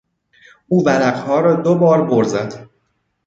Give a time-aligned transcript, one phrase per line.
[0.67, 2.67] او ورقها را دوبار بر زد.